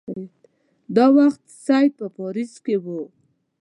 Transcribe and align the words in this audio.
دا 0.95 1.05
وخت 1.17 1.41
سید 1.65 1.91
په 1.99 2.07
پاریس 2.17 2.53
کې 2.65 2.75
وو. 2.83 3.01